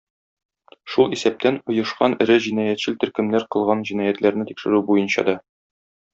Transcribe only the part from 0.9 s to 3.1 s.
Шул исәптән, оешкан эре җинаятьчел